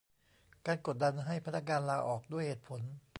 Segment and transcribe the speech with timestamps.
[0.65, 2.81] การกดดันให้พนักงานลาออก ด้วยเหตุผล